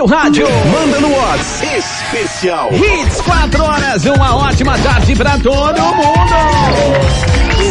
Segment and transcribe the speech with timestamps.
[0.00, 0.46] seu rádio.
[0.72, 2.70] Manda no Whats especial.
[2.72, 6.30] Hits 4 horas, uma ótima tarde pra todo mundo.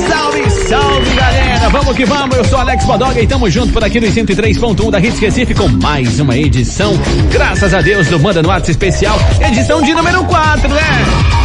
[0.07, 3.99] Salve, salve galera, vamos que vamos, eu sou Alex Bodoga e estamos junto por aqui
[3.99, 6.93] no 103.1 da Hits Recife com mais uma edição,
[7.31, 11.38] graças a Deus, do Manda no Whats especial, edição de número 4, né?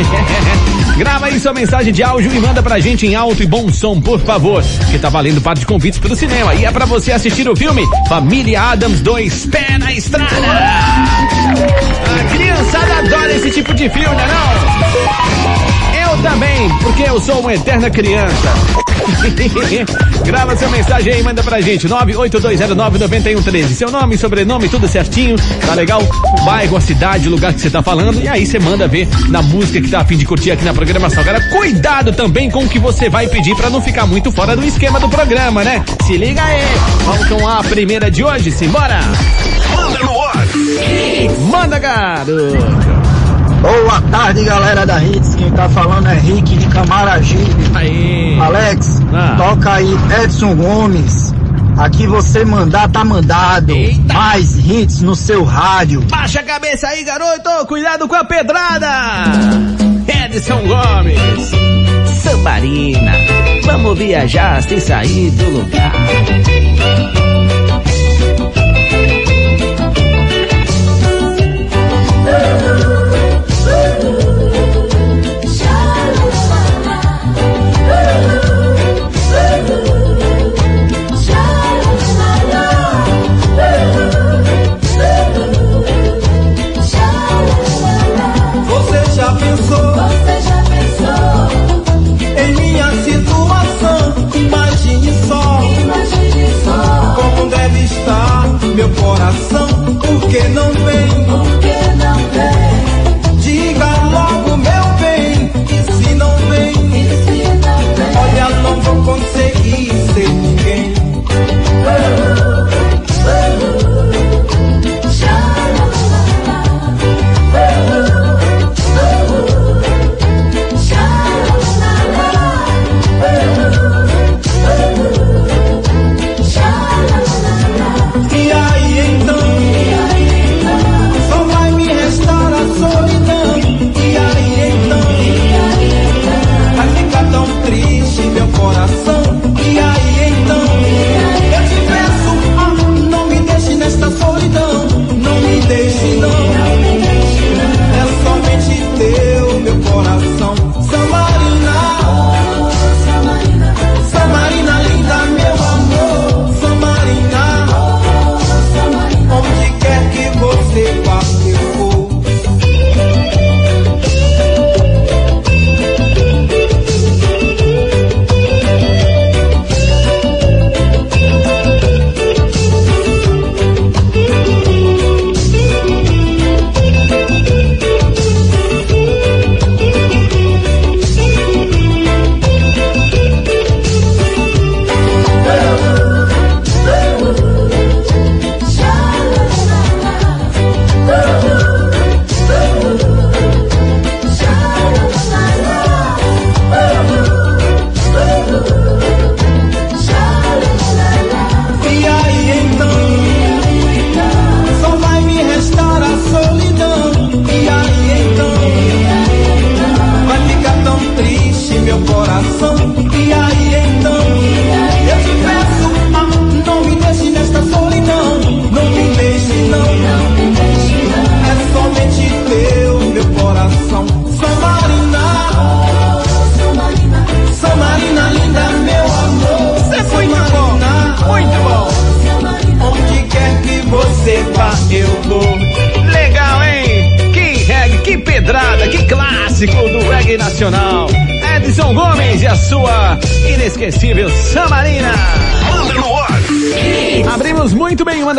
[0.00, 0.96] É.
[0.96, 4.00] Grava aí sua mensagem de áudio e manda pra gente em alto e bom som,
[4.00, 4.62] por favor.
[4.90, 6.54] Que tá valendo par de convites pro cinema.
[6.54, 10.30] E é pra você assistir o filme Família Adams 2 Pé na Estrada.
[12.06, 15.71] A criançada adora esse tipo de filme, né não?
[16.12, 18.52] Eu também, porque eu sou uma eterna criança.
[20.26, 21.88] Grava sua mensagem aí manda pra gente.
[21.88, 23.68] 982099113.
[23.68, 25.36] Seu nome, sobrenome, tudo certinho.
[25.66, 26.02] Tá legal?
[26.02, 28.20] O bairro, a cidade, o lugar que você tá falando.
[28.20, 30.74] E aí você manda ver na música que tá a fim de curtir aqui na
[30.74, 31.24] programação.
[31.24, 34.62] Cara, cuidado também com o que você vai pedir pra não ficar muito fora do
[34.62, 35.82] esquema do programa, né?
[36.06, 36.60] Se liga aí.
[37.06, 38.50] Vamos com a primeira de hoje.
[38.50, 39.00] Simbora.
[39.74, 40.46] Manda no ar.
[41.50, 42.91] Manda, garoto.
[43.62, 45.34] Boa tarde, galera da Hits.
[45.36, 47.70] Quem tá falando é Rick de Camaragibe.
[47.74, 48.36] Aí.
[48.40, 49.34] Alex, Ah.
[49.38, 51.32] toca aí Edson Gomes.
[51.78, 53.70] Aqui você mandar tá mandado.
[53.72, 54.12] Eita.
[54.12, 56.02] Mais hits no seu rádio.
[56.02, 57.48] Baixa a cabeça aí, garoto!
[57.66, 58.88] Cuidado com a pedrada!
[60.26, 61.50] Edson Gomes!
[62.22, 63.12] Sambarina,
[63.64, 65.92] vamos viajar sem sair do lugar.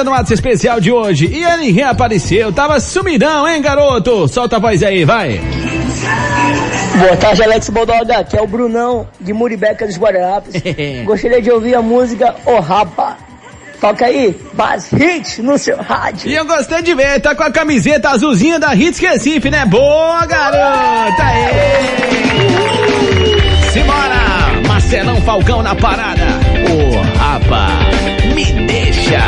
[0.03, 2.51] No WhatsApp especial de hoje e ele reapareceu.
[2.51, 4.27] Tava sumidão, hein, garoto?
[4.27, 5.39] Solta a voz aí, vai.
[6.99, 8.19] Boa tarde, Alex Bodoga.
[8.19, 10.61] Aqui é o Brunão de Muribeca dos Guararapes.
[11.05, 13.17] Gostaria de ouvir a música O Rapa.
[13.81, 16.29] Toca aí, Bas Hit no seu rádio.
[16.29, 19.65] E eu gostei de ver, tá com a camiseta azulzinha da Hits Recife, né?
[19.65, 21.21] Boa, garota!
[21.21, 22.82] Aê!
[25.25, 26.21] Falcão na parada.
[26.69, 27.67] Ô, oh, rapa,
[28.35, 29.21] me deixa.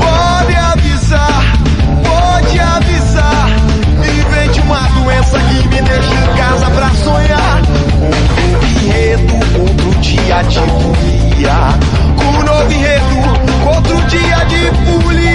[0.00, 1.58] Pode avisar,
[2.04, 3.50] pode avisar.
[3.98, 7.62] Invente uma doença que me deixa em casa pra sonhar.
[8.00, 11.78] Um enredo, outro dia de folia.
[12.16, 13.04] Com um novo enredo,
[13.74, 15.29] outro dia de folia.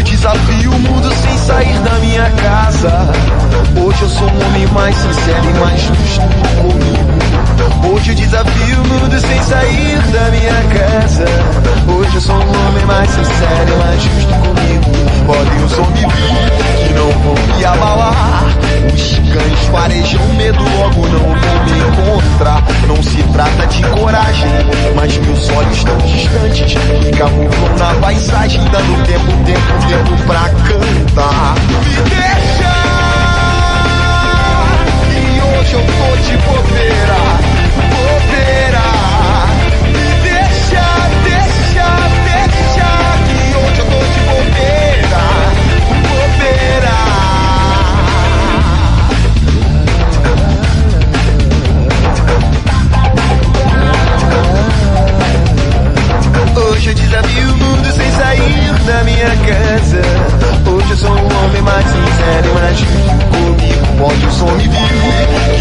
[0.00, 3.12] eu desafio o mundo sem sair da minha casa.
[3.84, 6.20] Hoje eu sou um homem mais sincero e mais justo
[6.56, 7.92] comigo.
[7.92, 11.24] Hoje eu desafio o mundo sem sair da minha casa.
[11.86, 14.59] Hoje eu sou um homem mais sincero e mais justo comigo.
[15.30, 18.46] Podem homens vir que não vão me abalar.
[18.92, 22.64] Os cães farejam medo, logo não vão me encontrar.
[22.88, 24.50] Não se trata de coragem,
[24.96, 26.74] mas meus olhos estão distantes.
[27.00, 31.54] Que camuflam na paisagem, dando tempo, tempo, tempo pra cantar.
[31.78, 32.74] Me deixa!
[35.14, 37.29] E hoje eu tô de bobeira.
[56.90, 60.00] Eu desafio o mundo sem sair da minha casa.
[60.68, 63.80] Hoje eu sou um homem mais sincero e mais justo comigo.
[64.30, 64.78] Som me vir,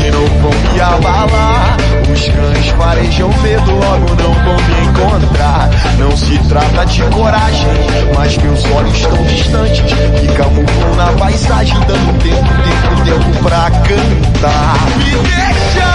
[0.02, 1.78] que não vão me abalar.
[2.12, 5.70] Os cães farejam medo, logo não vão me encontrar.
[5.98, 7.68] Não se trata de coragem,
[8.16, 9.94] mas meus olhos estão distantes.
[10.20, 14.76] Que camuflam na paisagem, dando tempo, tempo, tempo pra cantar.
[14.98, 15.90] Me deixa!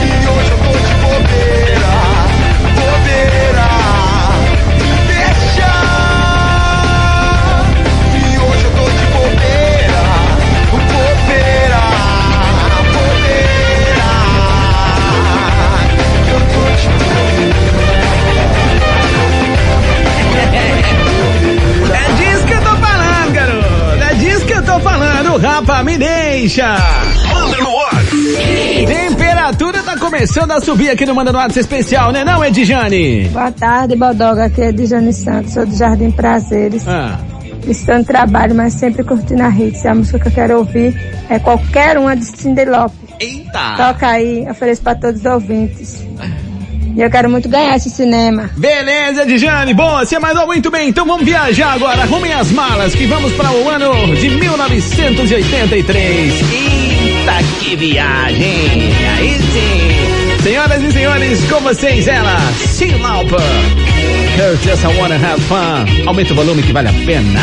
[0.00, 1.55] E hoje eu tô de bobeira,
[26.46, 26.76] deixa.
[27.34, 28.04] Manda no ar.
[28.86, 33.28] Temperatura tá começando a subir aqui no Manda no Atos Especial, né não, Edjane?
[33.32, 34.44] Boa tarde, Bodoga.
[34.44, 36.86] Aqui é Dijane Santos, sou do Jardim Prazeres.
[36.86, 37.18] Ah,
[37.66, 39.84] Estou no trabalho, mas sempre curtindo a hits.
[39.86, 40.94] A música que eu quero ouvir
[41.28, 42.96] é qualquer uma de Cindy Lopes.
[43.18, 43.74] eita.
[43.76, 46.05] Toca aí, ofereço para todos os ouvintes.
[46.96, 48.48] E eu quero muito ganhar esse cinema.
[48.56, 49.74] Beleza, Edjane.
[49.74, 50.88] Bom, você mandou muito bem.
[50.88, 52.00] Então vamos viajar agora.
[52.02, 56.32] Arrumem as malas que vamos para o ano de 1983.
[56.40, 58.94] Eita, que viagem.
[59.18, 60.42] Aí sim.
[60.42, 63.40] Senhoras e senhores, com vocês ela, Sim Lauper.
[64.64, 65.84] Just I Wanna Have Fun.
[66.06, 67.40] Aumenta o volume que vale a pena.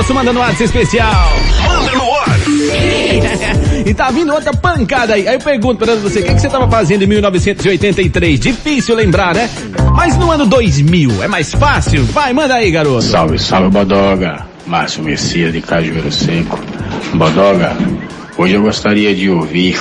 [0.00, 1.30] Nosso Manda no WhatsApp especial.
[1.68, 2.40] Manda no ar.
[3.86, 5.26] E tá vindo outra pancada aí.
[5.26, 8.38] Aí eu pergunto pra você, o que, que você tava fazendo em 1983?
[8.38, 9.48] Difícil lembrar, né?
[9.94, 12.04] Mas no ano 2000 é mais fácil?
[12.04, 13.02] Vai, manda aí, garoto.
[13.02, 16.60] Salve, salve Bodoga, Márcio Messias de Cajueiro Seco.
[17.14, 17.74] Bodoga,
[18.36, 19.80] hoje eu gostaria de ouvir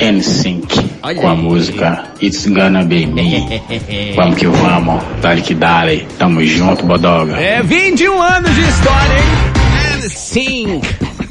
[0.00, 1.36] NSYNC Olha com a aí.
[1.36, 3.60] música It's Gonna Be Me.
[4.16, 7.36] vamos que vamos, dale que dale, tamo junto Bodoga.
[7.36, 10.02] É 21 anos de história, hein?
[10.02, 10.80] And sim.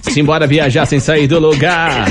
[0.03, 2.05] Simbora viajar sem sair do lugar.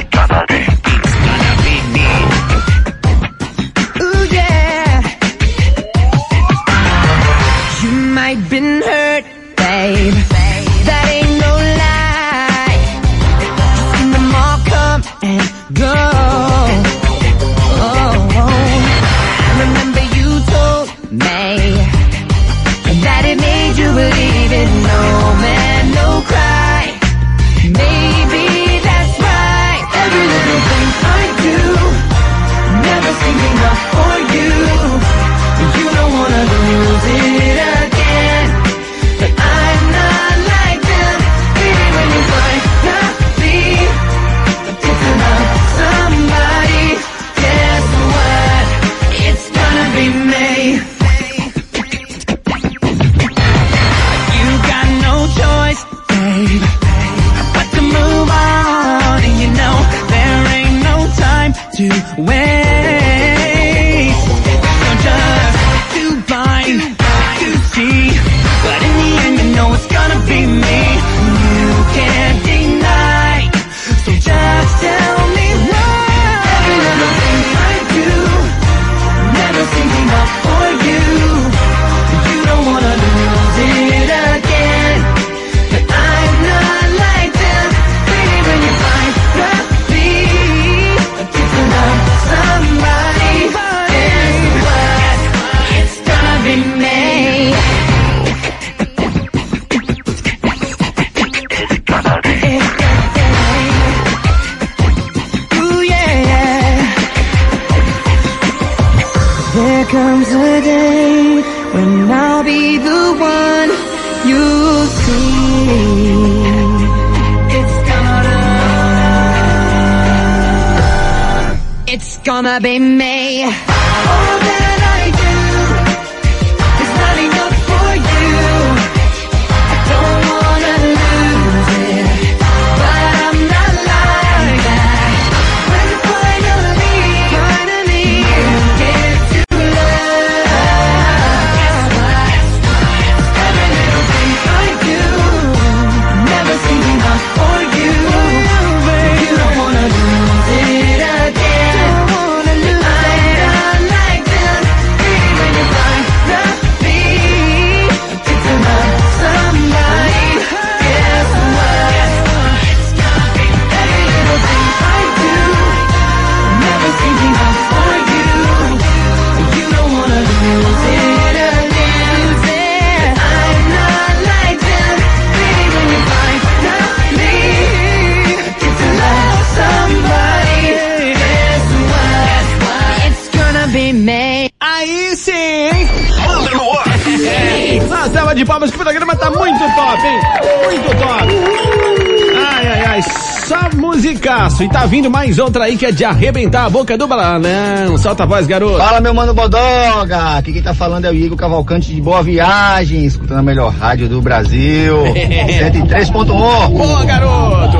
[194.52, 194.62] Musicaço.
[194.62, 197.96] E tá vindo mais outra aí que é de arrebentar a boca do balão.
[197.98, 198.78] Solta a voz, garoto.
[198.78, 200.36] Fala, meu mano Bodoga!
[200.38, 204.08] Aqui quem tá falando é o Igor Cavalcante de Boa Viagem, escutando a melhor rádio
[204.08, 204.96] do Brasil.
[205.04, 206.68] 103.1.
[206.68, 207.78] Boa, garoto.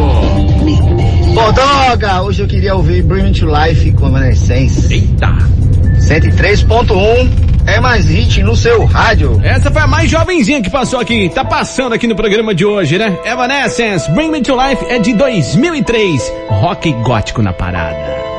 [1.35, 2.23] Bodoga!
[2.23, 4.93] Hoje eu queria ouvir Bring Me to Life com Evanescence.
[4.93, 5.29] Eita.
[5.99, 9.41] 103.1 é mais hit no seu rádio.
[9.43, 11.29] Essa foi a mais jovenzinha que passou aqui.
[11.29, 13.19] Tá passando aqui no programa de hoje, né?
[13.25, 16.33] Evanescence, Bring Me to Life é de 2003.
[16.49, 18.32] Rock gótico na parada.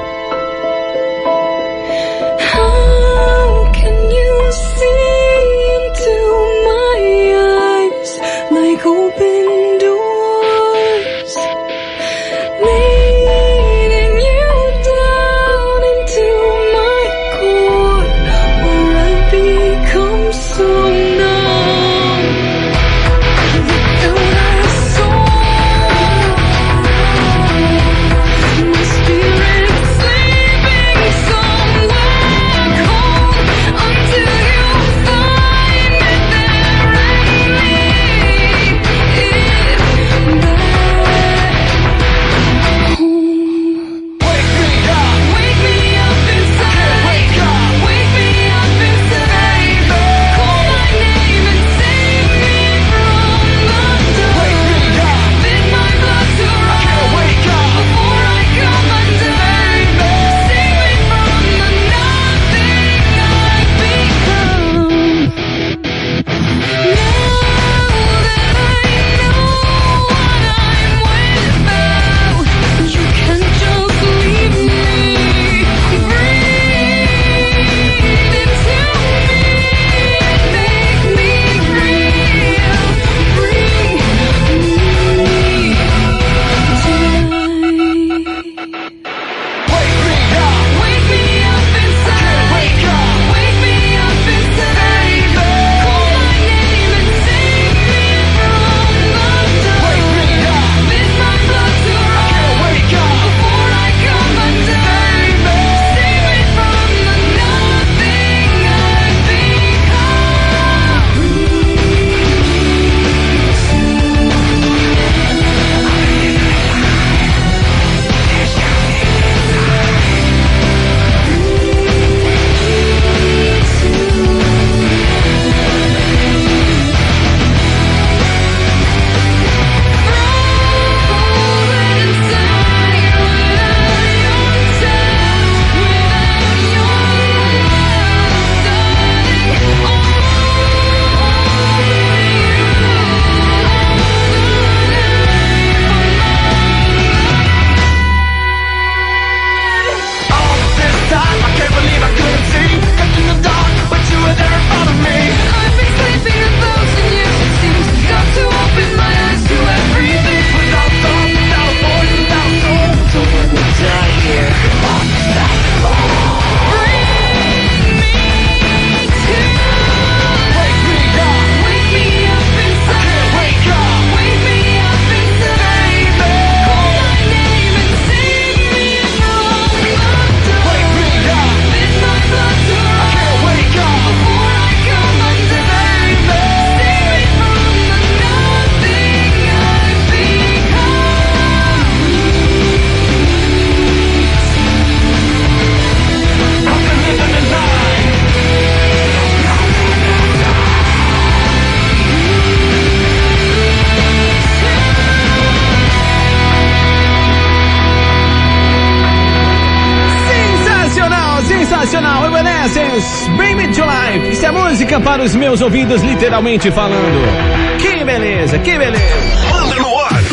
[215.54, 217.78] Meus ouvidos, literalmente falando.
[217.80, 219.04] Que beleza, que beleza.
[219.52, 220.24] Manda no ar.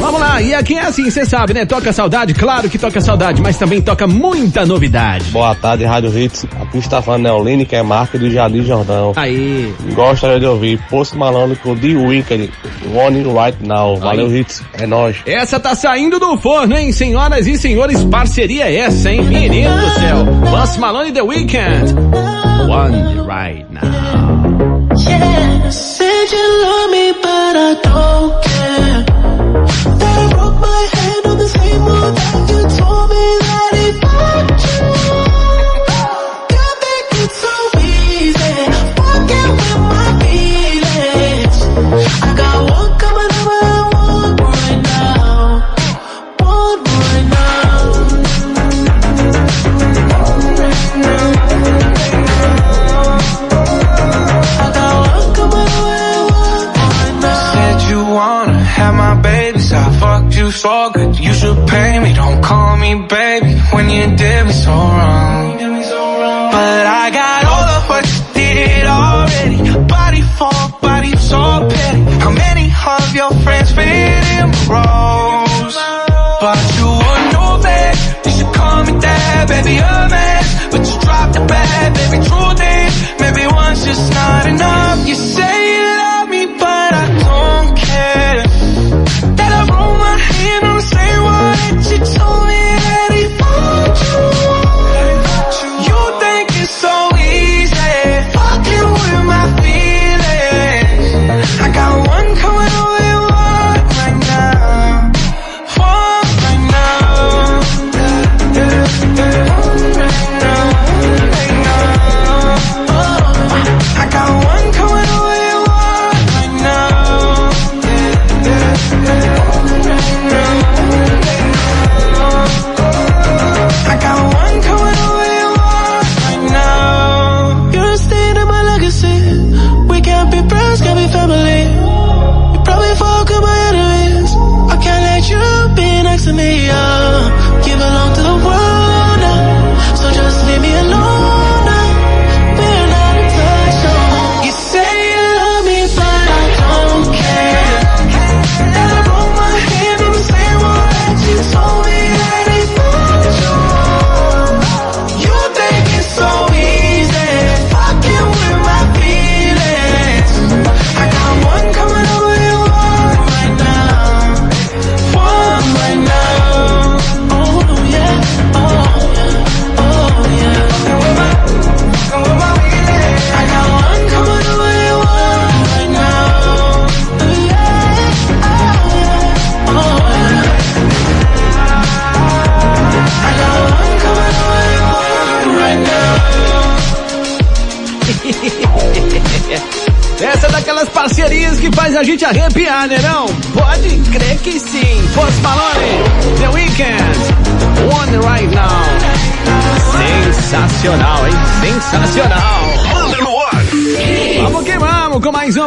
[0.00, 1.64] Vamos lá, e aqui é assim, você sabe, né?
[1.64, 5.26] Toca saudade, claro que toca saudade, mas também toca muita novidade.
[5.30, 6.44] Boa tarde, Rádio Hits.
[6.60, 9.12] Aqui está falando Neoline, que é marca do Jardim Jordão.
[9.14, 9.72] Aí.
[9.94, 12.50] Gostaria de ouvir Post Malone com The Weeknd,
[12.92, 13.96] One Right Now.
[13.98, 14.40] Valeu, Aí.
[14.40, 14.60] Hits.
[14.72, 15.18] É nóis.
[15.24, 16.90] Essa tá saindo do forno, hein?
[16.90, 19.22] Senhoras e senhores, parceria é essa, hein?
[19.22, 20.26] Menino do céu.
[20.50, 22.31] Post Malone e The Weeknd.
[22.68, 24.88] One right now.
[24.96, 29.11] Yeah, said you love me, but I don't care.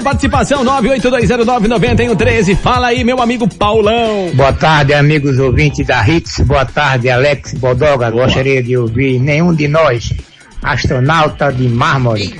[0.05, 2.55] Participação 982099113.
[2.57, 4.29] Fala aí, meu amigo Paulão.
[4.35, 6.41] Boa tarde, amigos ouvintes da Hits.
[6.41, 8.11] Boa tarde, Alex Bodoga.
[8.11, 10.13] Gostaria de ouvir nenhum de nós,
[10.61, 12.35] astronauta de mármore.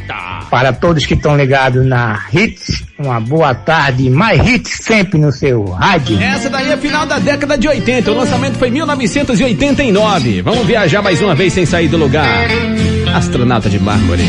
[0.52, 4.12] Para todos que estão ligados na Hits, uma boa tarde.
[4.12, 6.22] Mais hits sempre no seu rádio.
[6.22, 8.12] Essa daí é final da década de 80.
[8.12, 10.44] O lançamento foi em 1989.
[10.44, 12.48] Vamos viajar mais uma vez sem sair do lugar.
[13.16, 14.24] Astronauta de mármore.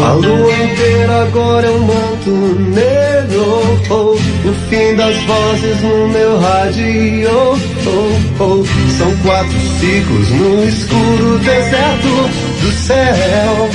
[0.00, 2.30] A lua inteira agora é um manto
[2.70, 3.78] negro.
[3.90, 4.12] Oh,
[4.48, 7.58] O fim das vozes no meu rádio.
[7.86, 8.64] Oh, oh.
[8.96, 12.30] São quatro ciclos no escuro deserto
[12.62, 13.68] do céu.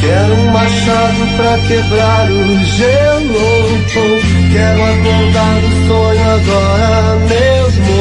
[0.00, 3.80] Quero um machado pra quebrar o gelo.
[3.96, 4.52] Oh.
[4.52, 7.94] Quero acordar do sonho agora mesmo.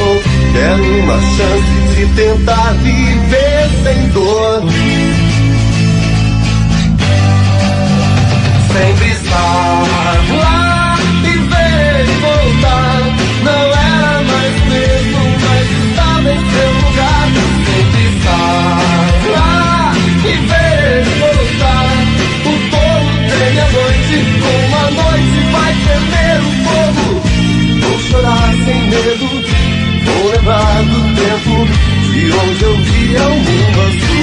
[0.00, 0.20] Oh.
[0.54, 4.62] Quero uma chance de tentar viver sem dor
[8.74, 9.84] sempre estar
[10.42, 13.02] lá e ver ele voltar.
[13.44, 17.26] Não era mais mesmo, mas estava em seu lugar.
[17.66, 18.78] Sempre estar
[19.32, 21.86] lá e ver ele voltar.
[22.44, 27.06] O povo tem a noite, como a noite vai tremer o povo.
[27.80, 29.28] Vou chorar sem medo,
[30.04, 31.54] vou levar do tempo
[32.10, 34.14] de onde eu via o mundo azul.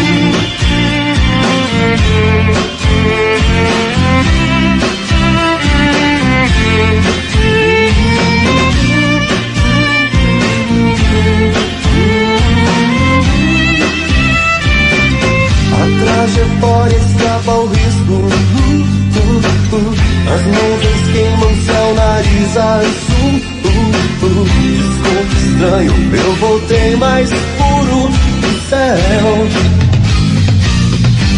[22.72, 23.36] Mais um.
[23.64, 23.82] Uh,
[24.26, 28.98] uh, desculpe estranho, eu voltei mais puro do céu.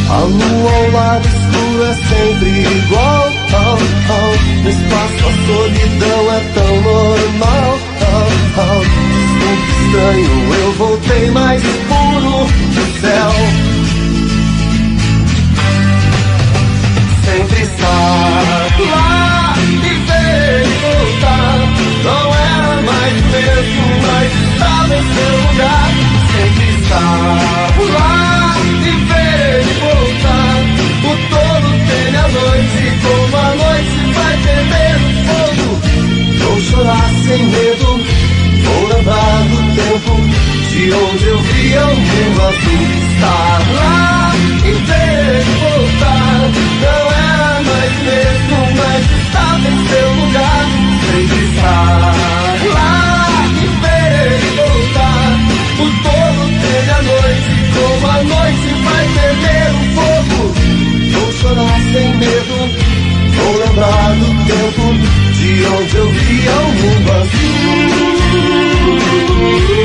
[0.09, 3.31] A lua ao lado escuro é sempre igual.
[4.63, 7.79] No espaço a solidão é tão normal.
[9.33, 13.31] Desculpe estranho, eu voltei mais puro do céu.
[17.25, 21.57] Sempre estar lá e ver e voltar.
[22.03, 25.89] Não era mais o mesmo, mas estava em seu lugar.
[26.33, 30.57] Sempre estar lá e ver e voltar.
[31.03, 35.67] O todo teme a noite, como a noite vai temer o fogo.
[36.39, 37.89] Vou chorar sem medo,
[38.63, 40.13] vou lembrar do tempo
[40.69, 42.83] de onde eu via o mundo azul.
[43.13, 44.31] Estar lá
[44.65, 46.51] e ver e voltar.
[46.81, 47.22] Não era
[47.65, 50.65] mais mesmo, mas estava em seu lugar.
[51.05, 51.99] Sempre estar
[52.73, 52.91] lá
[53.51, 55.29] e ver voltar.
[55.79, 60.41] O todo teme a noite, como a noite vai temer o fogo.
[61.11, 62.57] Vou chorar sem medo,
[63.35, 64.85] vou lembrar do tempo
[65.33, 67.13] de onde eu via o mundo
[69.43, 69.82] Bom,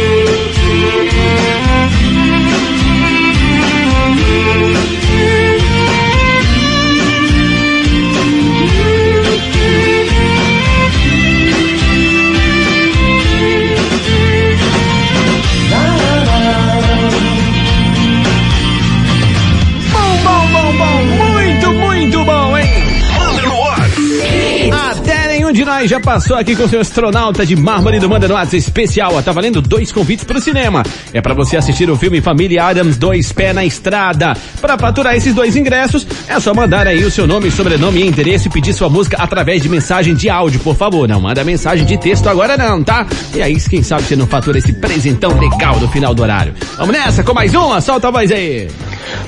[26.08, 29.12] passou aqui com o seu astronauta de mármore do Manda no especial.
[29.14, 30.82] ó, Tá valendo dois convites pro cinema.
[31.12, 34.34] É pra você assistir o filme Família Adams Dois Pé na Estrada.
[34.58, 38.48] Pra faturar esses dois ingressos, é só mandar aí o seu nome, sobrenome e endereço
[38.48, 41.06] e pedir sua música através de mensagem de áudio, por favor.
[41.06, 43.06] Não manda mensagem de texto agora não, tá?
[43.34, 46.54] E aí, quem sabe você não fatura esse presentão legal do final do horário.
[46.78, 47.82] Vamos nessa com mais uma?
[47.82, 48.66] Solta a voz aí.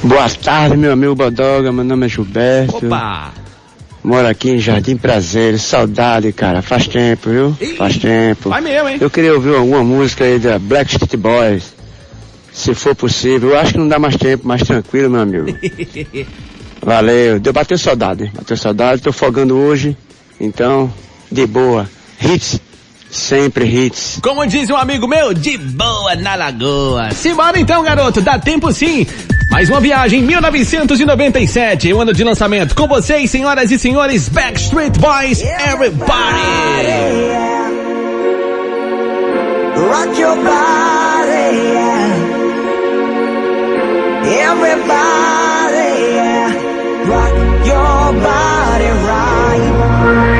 [0.03, 1.71] Boa tarde, meu amigo Bodoga.
[1.71, 2.87] Meu nome é Gilberto.
[2.87, 3.50] Opa!
[4.03, 5.59] Moro aqui em Jardim Prazer.
[5.59, 6.63] Saudade, cara.
[6.63, 7.57] Faz tempo, viu?
[7.77, 8.49] Faz tempo.
[8.49, 8.99] Vai mesmo, hein?
[9.01, 11.75] Eu queria ouvir alguma música aí da Black Street Boys.
[12.53, 13.51] Se for possível.
[13.51, 15.47] Eu acho que não dá mais tempo, mais tranquilo, meu amigo.
[16.83, 17.39] Valeu.
[17.39, 18.31] Deu bateu saudade.
[18.35, 19.03] Bateu saudade.
[19.03, 19.97] Tô folgando hoje.
[20.41, 20.93] Então,
[21.31, 21.89] de boa.
[22.23, 22.61] Hits.
[23.11, 24.21] Sempre hits.
[24.23, 27.11] Como diz um amigo meu, de boa na lagoa.
[27.11, 29.05] Simbora então, garoto, dá tempo sim.
[29.51, 32.73] Mais uma viagem, 1997, o ano de lançamento.
[32.75, 36.11] Com vocês, senhoras e senhores, Backstreet Boys, Everybody.
[39.77, 42.11] Rock your body, yeah.
[44.51, 46.55] Everybody, yeah.
[47.07, 47.35] Rock
[47.67, 50.40] your body right.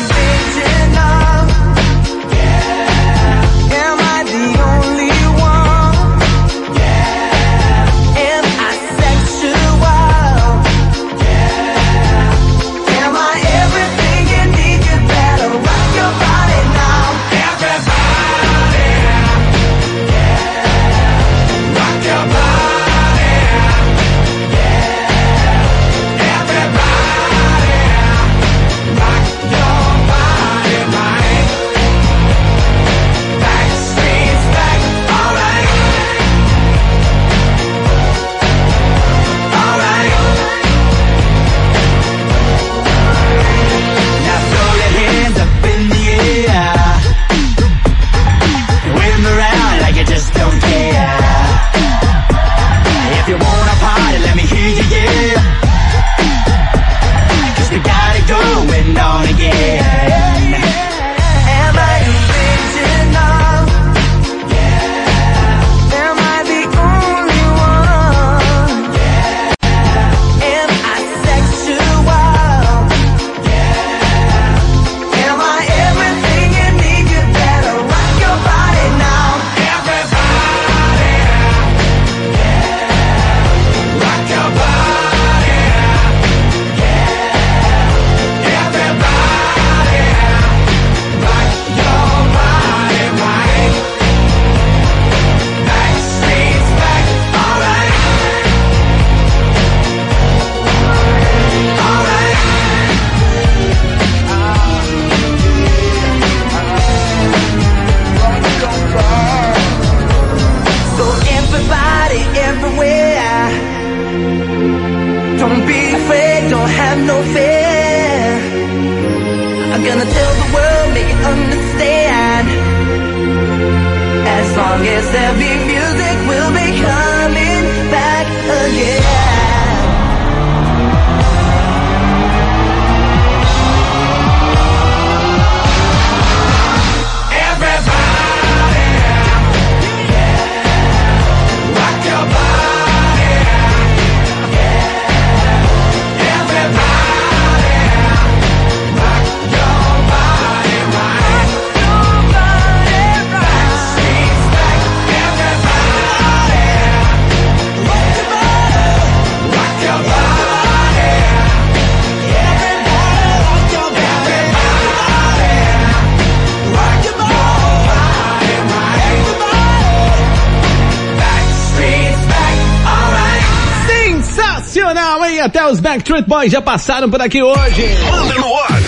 [174.91, 175.39] Sensacional, hein?
[175.39, 177.87] Até os Backstreet Boys já passaram por aqui hoje.
[178.11, 178.81] Manda no ar.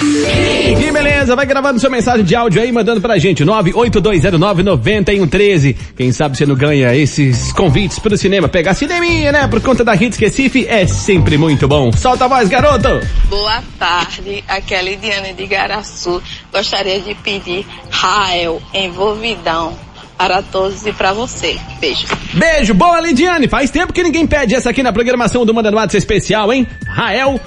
[0.78, 5.76] Que beleza, vai gravando sua mensagem de áudio aí, mandando pra gente, 982099113.
[5.96, 9.48] Quem sabe você não ganha esses convites pro cinema, pegar cineminha, né?
[9.48, 11.92] Por conta da Hits Recife, é sempre muito bom.
[11.94, 12.90] Solta a voz, garoto!
[13.30, 16.22] Boa tarde, aqui é a Lidiane de Garaçu.
[16.52, 19.74] Gostaria de pedir Rael envolvidão
[20.18, 21.58] para todos e para você.
[21.80, 22.10] Beijos.
[22.34, 23.48] Beijo, boa Lidiane.
[23.48, 26.68] Faz tempo que ninguém pede essa aqui na programação do Manda no WhatsApp especial, hein?
[26.88, 27.40] Rael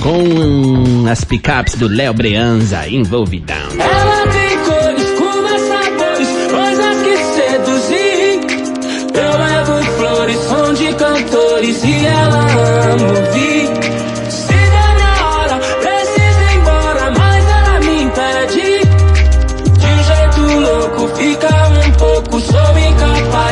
[0.00, 3.56] com as picapes do Léo Breanza, envolvidão.
[3.78, 8.40] Ela tem cores, como sabores, coisas que seduzir.
[9.14, 14.09] Eu levo flores, som de cantores e ela ama ouvir.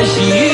[0.01, 0.48] Incapaz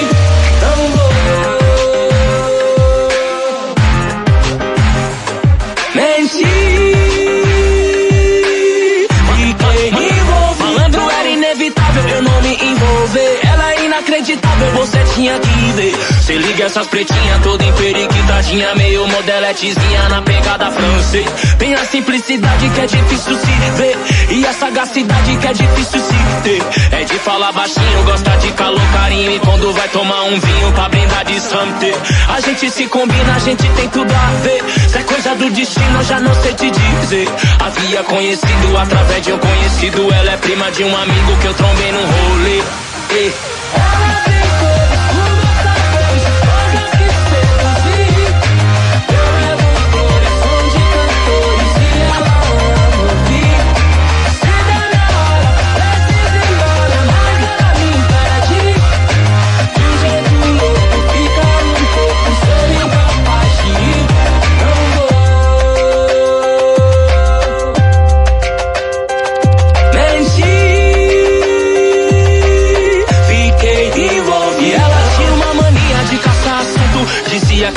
[16.25, 21.27] Se liga essas pretinhas toda emperiquitadinha, meio modeletezinha na pegada francês.
[21.59, 23.95] Tem a simplicidade que é difícil se ver.
[24.31, 26.63] E a sagacidade que é difícil se ter.
[26.95, 29.35] É de falar baixinho, gosta de calor, carinho.
[29.35, 31.93] E quando vai tomar um vinho pra brindar de santé.
[32.27, 34.63] A gente se combina, a gente tem tudo a ver.
[34.89, 37.29] Se é coisa do destino, já não sei te dizer.
[37.59, 40.11] Havia conhecido através de um conhecido.
[40.11, 42.63] Ela é prima de um amigo que eu trombei num rolê.
[43.11, 43.54] E-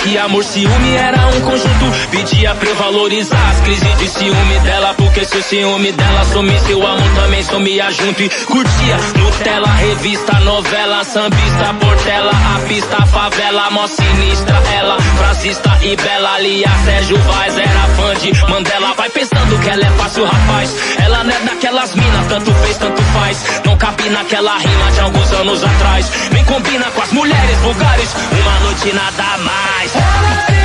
[0.09, 2.09] que amor, ciúme era um conjunto.
[2.11, 4.95] Pedia pra eu valorizar as crises de ciúme dela.
[4.95, 8.23] Porque se o ciúme dela sumisse, o amor também sumia junto.
[8.23, 14.63] E curtia Nutella, revista, novela, sambista, portela, a pista, favela, mó sinistra.
[14.75, 18.95] Ela, frasista e bela, Lia, Sérgio Vaz, era fã de Mandela.
[18.95, 20.75] Vai pensando que ela é fácil, rapaz.
[21.05, 23.45] Ela não é daquelas minas, tanto fez, tanto faz.
[23.65, 26.11] Não cabe naquela rima de alguns anos atrás.
[26.33, 28.15] Nem combina com as mulheres vulgares.
[28.33, 30.58] Uma noite nada mais.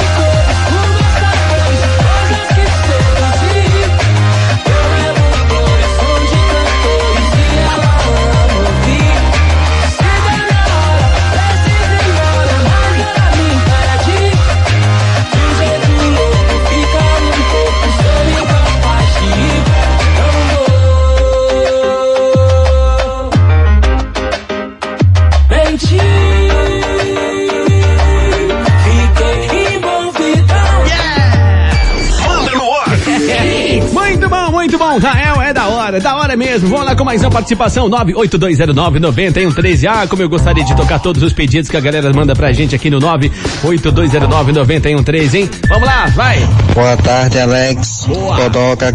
[34.94, 35.00] Bom.
[35.00, 36.70] Rael é da hora, da hora mesmo.
[36.70, 37.90] Vamos lá com mais uma participação.
[37.90, 39.90] 982099113.
[39.90, 42.76] Ah, como eu gostaria de tocar todos os pedidos que a galera manda pra gente
[42.76, 45.50] aqui no 982099113, hein?
[45.68, 46.38] Vamos lá, vai.
[46.74, 48.08] Boa tarde, Alex.
[48.52, 48.94] Toca,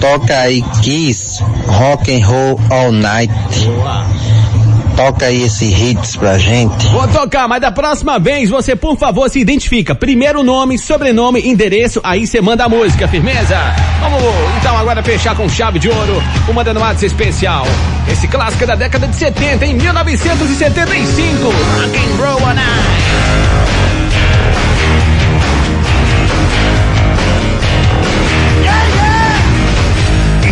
[0.00, 3.32] toca aí Kiss, Rock and Roll All Night.
[5.00, 6.86] Toca aí esse hits pra gente.
[6.88, 9.94] Vou tocar, mas da próxima vez você, por favor, se identifica.
[9.94, 13.56] Primeiro nome, sobrenome, endereço, aí você manda a música, firmeza?
[13.98, 14.22] Vamos
[14.58, 17.66] então agora fechar com chave de ouro o Mandando Matos especial.
[18.12, 21.44] Esse clássico é da década de 70, em 1975.
[21.44, 22.90] Rock and Roll All Night.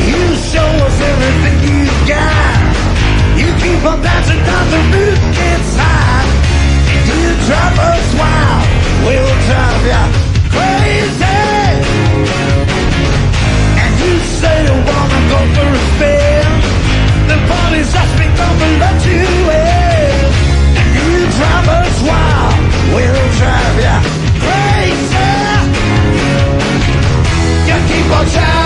[0.09, 2.38] You show us everything you got.
[3.59, 6.27] keep on dancing cause the roof gets high.
[7.09, 8.67] You drive us wild,
[9.05, 10.03] we'll drive ya
[10.55, 11.39] crazy.
[13.83, 16.49] And you say you wanna go for a spin.
[17.31, 19.27] The party's just begun to let you
[19.63, 20.29] in.
[20.97, 22.59] You drive us wild,
[22.95, 23.97] we'll drive ya
[24.45, 25.29] crazy.
[27.69, 28.58] You keep on shouting.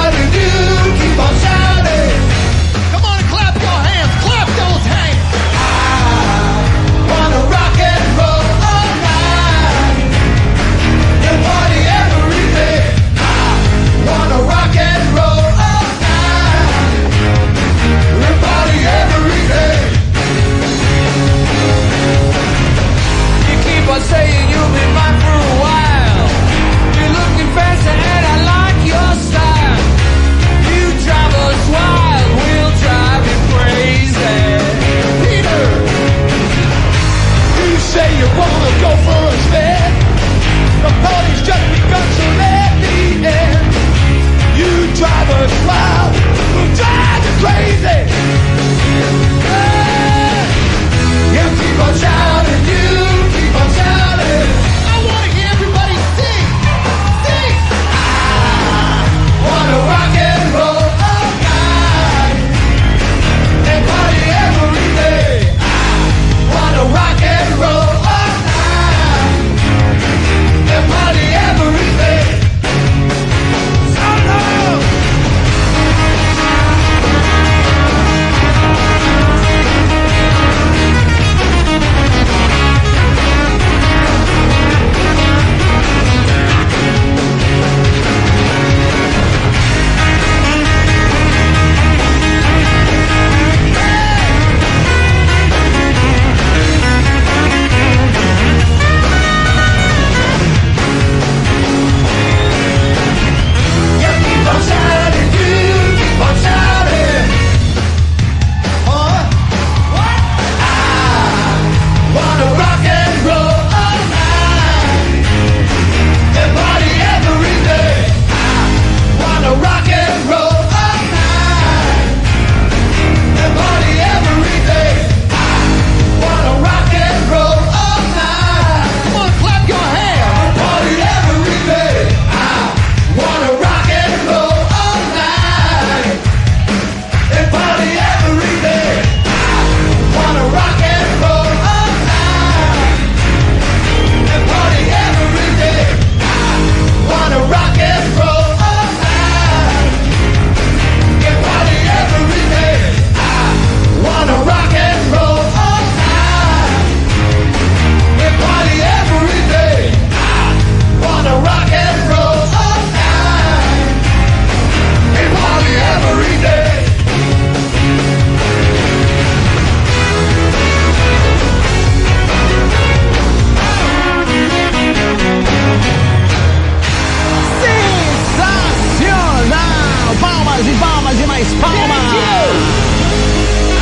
[180.62, 181.98] palmas e palmas e mais palmas!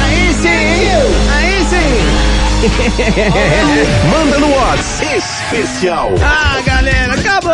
[0.03, 0.49] Aí sim!
[1.31, 2.01] Aí sim!
[4.11, 6.11] Manda no WhatsApp especial!
[6.23, 7.53] Ah, galera, acabou!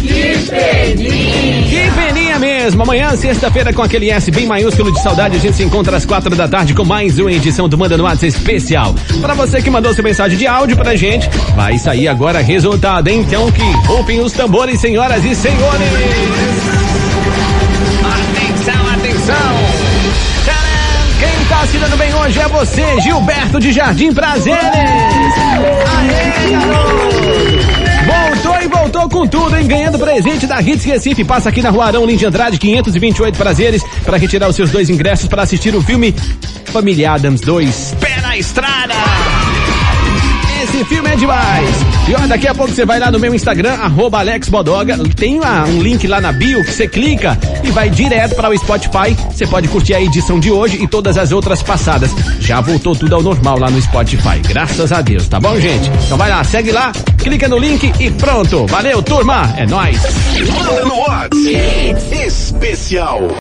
[0.00, 1.68] Que peninha!
[1.68, 2.82] Que peninha mesmo!
[2.82, 6.34] Amanhã, sexta-feira, com aquele S bem maiúsculo de saudade, a gente se encontra às quatro
[6.36, 8.94] da tarde com mais uma edição do Manda no WhatsApp especial.
[9.20, 13.20] Para você que mandou sua mensagem de áudio pra gente, vai sair agora resultado, hein?
[13.26, 16.57] Então que roupem os tambores, senhoras e senhores!
[19.28, 19.58] Tcharam!
[21.18, 24.58] Quem tá se dando bem hoje é você, Gilberto de Jardim Prazeres!
[25.98, 26.48] Aê!
[28.06, 29.66] Voltou e voltou com tudo, hein?
[29.66, 31.24] Ganhando presente da Hits Recife.
[31.24, 34.88] Passa aqui na Rua Arão Lins de Andrade, 528 Prazeres, para retirar os seus dois
[34.88, 36.14] ingressos para assistir o filme
[36.66, 38.94] Família Adams 2, Pé na Estrada.
[40.68, 41.68] Esse filme é demais.
[42.06, 44.98] E ó, daqui a pouco você vai lá no meu Instagram, arroba Alex Bodoga.
[45.16, 48.58] Tem lá um link lá na bio que você clica e vai direto para o
[48.58, 49.16] Spotify.
[49.30, 52.10] Você pode curtir a edição de hoje e todas as outras passadas.
[52.40, 54.40] Já voltou tudo ao normal lá no Spotify.
[54.46, 55.90] Graças a Deus, tá bom, gente?
[56.04, 58.66] Então vai lá, segue lá, clica no link e pronto.
[58.66, 59.54] Valeu, turma.
[59.56, 59.98] É nóis.
[60.52, 60.98] Manda no.
[62.26, 63.28] Especial.